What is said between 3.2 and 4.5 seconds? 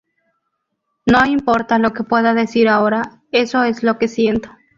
eso es lo que siento".